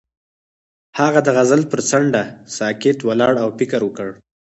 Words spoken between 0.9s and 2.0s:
هغه د غزل پر